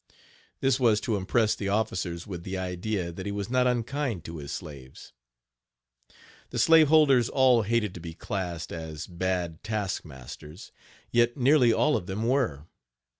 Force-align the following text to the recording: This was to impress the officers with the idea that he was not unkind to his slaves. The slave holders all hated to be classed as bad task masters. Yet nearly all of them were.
This 0.61 0.79
was 0.79 0.99
to 1.01 1.15
impress 1.15 1.53
the 1.53 1.69
officers 1.69 2.25
with 2.25 2.41
the 2.41 2.57
idea 2.57 3.11
that 3.11 3.27
he 3.27 3.31
was 3.31 3.51
not 3.51 3.67
unkind 3.67 4.23
to 4.25 4.37
his 4.37 4.51
slaves. 4.51 5.13
The 6.49 6.57
slave 6.57 6.87
holders 6.87 7.29
all 7.29 7.61
hated 7.61 7.93
to 7.93 7.99
be 7.99 8.15
classed 8.15 8.73
as 8.73 9.05
bad 9.05 9.61
task 9.63 10.03
masters. 10.03 10.71
Yet 11.11 11.37
nearly 11.37 11.71
all 11.71 11.95
of 11.95 12.07
them 12.07 12.23
were. 12.27 12.65